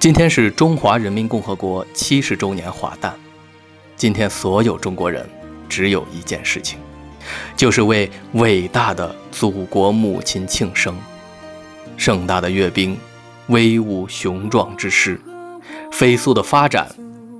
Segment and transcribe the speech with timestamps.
[0.00, 3.14] 今天是中华人民共和国七十周年华诞。
[3.96, 5.28] 今天，所有中国人
[5.68, 6.78] 只有一件事情，
[7.54, 10.96] 就是为伟大的祖国母亲庆生。
[11.98, 12.96] 盛大的阅兵，
[13.48, 15.20] 威武雄壮之势，
[15.92, 16.88] 飞速的发展，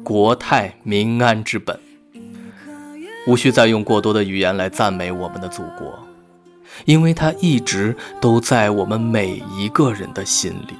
[0.05, 1.81] 国泰民安之本。
[3.27, 5.99] 无需再用过多的语言来赞美我们的祖国，
[6.85, 10.75] 因为它一直都在我们每一个人的心里。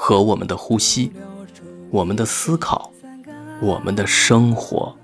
[0.00, 1.12] 和我们的呼吸、
[1.90, 2.92] 我们的思考、
[3.60, 4.96] 我们的生活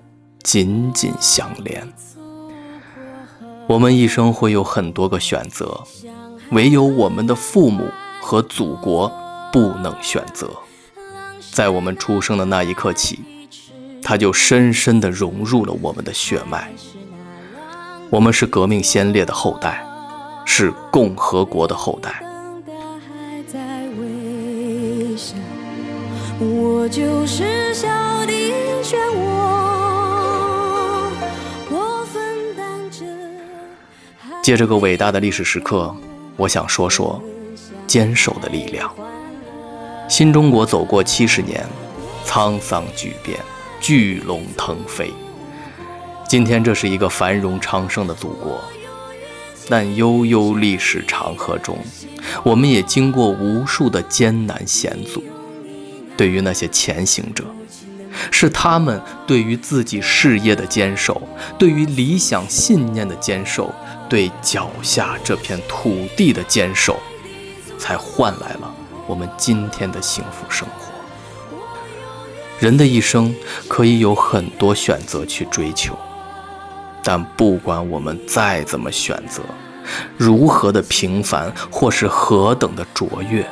[0.44, 1.86] 紧紧相连。
[3.66, 5.82] 我们一生会有很多个选择，
[6.52, 7.88] 唯有我们的父母
[8.22, 9.12] 和祖国
[9.52, 10.48] 不能选择。
[11.52, 13.18] 在我们出生的那一刻起，
[14.00, 16.72] 它就深深地融入了我们的血脉。
[18.10, 19.84] 我们是革命先烈的后代，
[20.44, 22.23] 是共和国的后代。
[26.40, 27.88] 我就是小
[28.26, 28.32] 的
[28.82, 29.20] 漩涡，
[31.70, 33.04] 我分担着。
[34.42, 35.94] 借这个伟大的历史时刻，
[36.36, 37.22] 我想说说
[37.86, 38.92] 坚守的力量。
[40.08, 41.64] 新中国走过七十年，
[42.26, 43.38] 沧桑巨变，
[43.80, 45.12] 巨龙腾飞。
[46.28, 48.60] 今天这是一个繁荣昌盛的祖国，
[49.68, 51.78] 但悠悠历史长河中，
[52.42, 55.22] 我们也经过无数的艰难险阻。
[56.16, 57.44] 对于那些前行者，
[58.30, 61.20] 是他们对于自己事业的坚守，
[61.58, 63.74] 对于理想信念的坚守，
[64.08, 66.98] 对脚下这片土地的坚守，
[67.78, 68.72] 才换来了
[69.06, 70.92] 我们今天的幸福生活。
[72.60, 73.34] 人的一生
[73.68, 75.98] 可以有很多选择去追求，
[77.02, 79.42] 但不管我们再怎么选择，
[80.16, 83.44] 如何的平凡或是何等的卓越，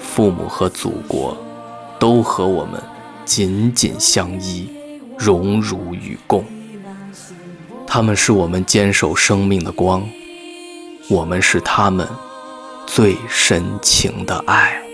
[0.00, 1.36] 父母和祖国。
[2.00, 2.82] 都和我们
[3.24, 4.68] 紧紧相依，
[5.16, 6.44] 荣辱与共。
[7.86, 10.02] 他们是我们坚守生命的光，
[11.08, 12.08] 我们是他们
[12.86, 14.89] 最深情的爱。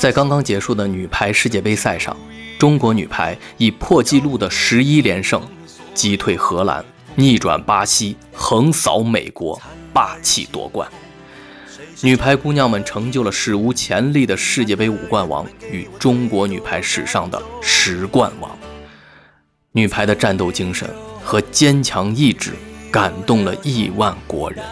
[0.00, 2.16] 在刚刚结束的女排世界杯赛上，
[2.58, 5.46] 中国女排以破纪录的十一连胜，
[5.92, 6.82] 击退荷兰，
[7.16, 9.60] 逆转巴西，横扫美国，
[9.92, 10.90] 霸气夺冠。
[12.00, 18.58] 女排姑娘们成就了史无前例的世界杯五冠王与中国女排史上的十冠王。
[19.72, 20.88] 女排的战斗精神
[21.22, 22.54] 和坚强意志
[22.90, 24.64] 感动了亿万国人。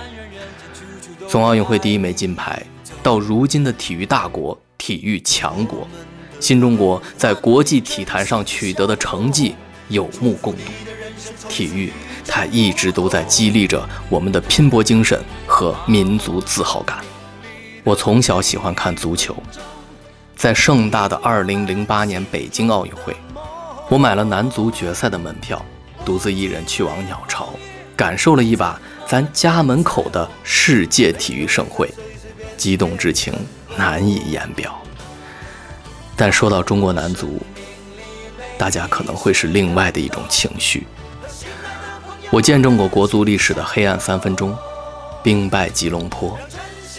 [1.28, 2.62] 从奥运会第一枚金牌
[3.02, 4.58] 到如今的体育大国。
[4.78, 5.86] 体育强国，
[6.40, 9.54] 新中国在国际体坛上取得的成绩
[9.88, 10.60] 有目共睹。
[11.48, 11.92] 体育，
[12.26, 17.04] 它一直都在激励着我们的拼搏精神和民族自豪感。
[17.82, 19.34] 我从小喜欢看足球，
[20.36, 23.16] 在盛大的2008年北京奥运会，
[23.88, 25.62] 我买了男足决赛的门票，
[26.04, 27.52] 独自一人去往鸟巢，
[27.96, 31.90] 感受了一把咱家门口的世界体育盛会，
[32.56, 33.34] 激动之情。
[33.78, 34.76] 难以言表，
[36.16, 37.40] 但说到中国男足，
[38.58, 40.84] 大家可能会是另外的一种情绪。
[42.28, 44.54] 我见证过国足历史的黑暗三分钟：
[45.22, 46.36] 兵败吉隆坡，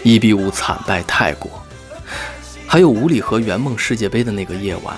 [0.02, 1.50] 一比五惨败泰国，
[2.66, 4.96] 还有五里河圆梦世界杯的那个夜晚，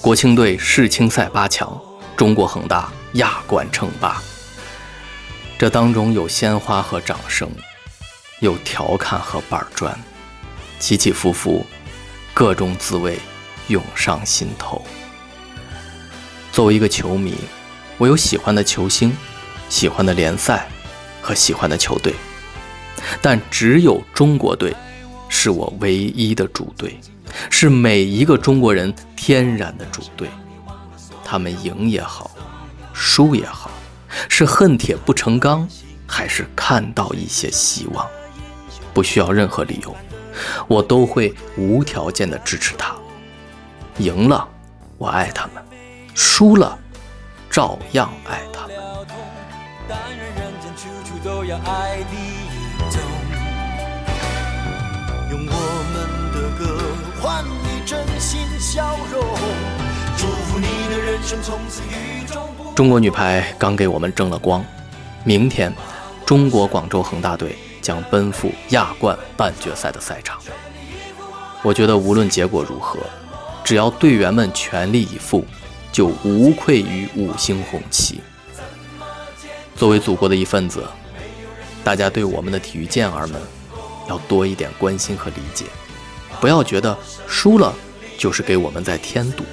[0.00, 1.78] 国青队世青赛八强，
[2.16, 4.22] 中国恒大亚冠称霸。
[5.58, 7.48] 这当中有鲜花和掌声，
[8.40, 9.94] 有调侃和板砖。
[10.82, 11.64] 起起伏伏，
[12.34, 13.16] 各种滋味
[13.68, 14.84] 涌上心头。
[16.50, 17.36] 作为一个球迷，
[17.98, 19.16] 我有喜欢的球星、
[19.68, 20.66] 喜欢的联赛
[21.20, 22.12] 和喜欢的球队，
[23.20, 24.74] 但只有中国队
[25.28, 26.98] 是我唯一的主队，
[27.48, 30.28] 是每一个中国人天然的主队。
[31.24, 32.28] 他们赢也好，
[32.92, 33.70] 输也好，
[34.28, 35.68] 是恨铁不成钢，
[36.08, 38.04] 还是看到一些希望，
[38.92, 39.96] 不需要任何理由。
[40.68, 42.94] 我都会无条件的支持他。
[43.98, 44.48] 赢了，
[44.98, 45.62] 我爱他们；
[46.14, 46.78] 输了，
[47.50, 48.72] 照样爱他们。
[62.74, 64.64] 中国女排刚给我们争了光，
[65.24, 65.72] 明天，
[66.24, 70.40] 中国广州恒大队将奔赴亚冠半决赛的赛场。
[71.62, 72.98] 我觉得无论结果如何，
[73.62, 75.44] 只要队员们全力以赴，
[75.92, 78.22] 就无愧于五星红旗。
[79.76, 80.84] 作为祖国的一份子，
[81.84, 83.40] 大家对我们的体育健儿们
[84.08, 85.64] 要多一点关心和理解，
[86.40, 86.96] 不要觉得
[87.26, 87.74] 输了
[88.16, 89.44] 就是给我们在添堵。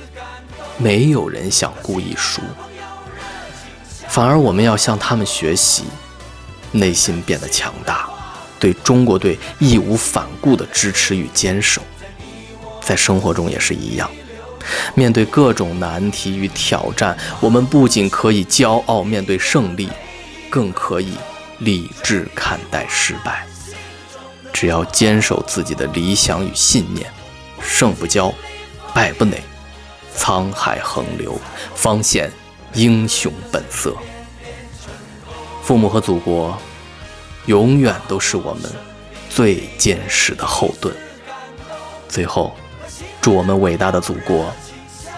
[0.78, 2.42] 没有人想故意输，
[4.08, 5.84] 反而我们要向他们学习，
[6.72, 8.10] 内心变得强大，
[8.60, 11.82] 对中国队义无反顾的支持与坚守。
[12.82, 14.10] 在生活中也是一样，
[14.96, 19.90] 面对各种难题与挑战，我们不仅可以骄傲面对胜利，
[20.50, 21.14] 更可以
[21.60, 23.46] 理智看待失败。
[24.52, 27.10] 只要坚守自己的理想与信念，
[27.62, 28.34] 胜不骄，
[28.94, 29.42] 败不馁。
[30.18, 31.40] 沧海横流，
[31.76, 32.30] 方显
[32.74, 33.96] 英雄本色。
[35.64, 36.58] 父母和祖国，
[37.50, 38.72] 永远都是我们
[39.28, 40.96] 最坚实的后盾。
[42.08, 42.56] 最后，
[43.20, 44.54] 祝我们伟大的祖国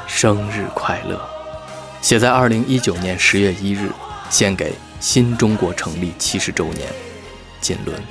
[0.07, 1.19] 生日快乐！
[2.01, 3.91] 写在二零一九年十月一日，
[4.29, 6.87] 献给新中国成立七十周年，
[7.59, 8.01] 锦纶。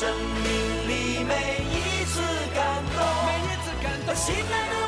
[0.00, 2.22] 生命里每一次
[2.54, 4.79] 感动，每一次感动，醒来的。